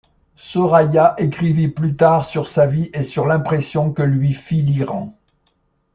Soraya 0.35 1.13
écrivit 1.19 1.67
plus 1.67 1.95
tard 1.95 2.25
sur 2.25 2.47
sa 2.47 2.65
vie 2.65 2.89
et 2.91 3.03
sur 3.03 3.27
l'impression 3.27 3.93
que 3.93 4.01
lui 4.01 4.33
fit 4.33 4.63
l'Iran. 4.63 5.15